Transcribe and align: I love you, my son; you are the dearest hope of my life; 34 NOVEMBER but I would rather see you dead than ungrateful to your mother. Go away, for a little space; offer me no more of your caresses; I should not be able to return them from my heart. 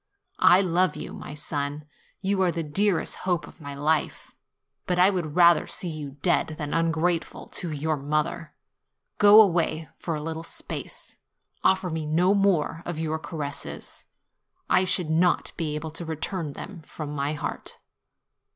I 0.49 0.61
love 0.61 0.95
you, 0.95 1.13
my 1.13 1.35
son; 1.35 1.85
you 2.21 2.41
are 2.41 2.51
the 2.51 2.63
dearest 2.63 3.17
hope 3.17 3.45
of 3.45 3.61
my 3.61 3.75
life; 3.75 4.33
34 4.87 4.87
NOVEMBER 4.87 4.87
but 4.87 4.97
I 4.97 5.09
would 5.11 5.35
rather 5.35 5.67
see 5.67 5.89
you 5.89 6.17
dead 6.23 6.55
than 6.57 6.73
ungrateful 6.73 7.47
to 7.49 7.69
your 7.69 7.97
mother. 7.97 8.55
Go 9.19 9.39
away, 9.39 9.89
for 9.99 10.15
a 10.15 10.21
little 10.23 10.41
space; 10.41 11.17
offer 11.63 11.91
me 11.91 12.07
no 12.07 12.33
more 12.33 12.81
of 12.83 12.97
your 12.97 13.19
caresses; 13.19 14.05
I 14.67 14.85
should 14.85 15.11
not 15.11 15.51
be 15.55 15.75
able 15.75 15.91
to 15.91 16.03
return 16.03 16.53
them 16.53 16.81
from 16.81 17.11
my 17.13 17.33
heart. 17.33 17.77